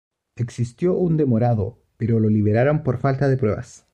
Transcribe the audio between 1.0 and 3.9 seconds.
demorado pero lo liberaron por falta de pruebas.